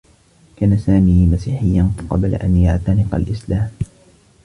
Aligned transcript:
كان 0.57 0.77
سامي 0.77 1.25
مسيحيّا 1.27 1.91
قبل 2.09 2.35
أن 2.35 2.55
يعتنق 2.57 3.15
الإسلام. 3.15 3.71